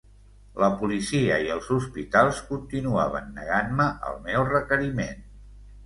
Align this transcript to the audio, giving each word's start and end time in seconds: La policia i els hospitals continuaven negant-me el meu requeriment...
La 0.61 0.69
policia 0.79 1.37
i 1.43 1.51
els 1.57 1.67
hospitals 1.77 2.41
continuaven 2.49 3.31
negant-me 3.39 3.91
el 4.11 4.21
meu 4.29 4.51
requeriment... 4.53 5.27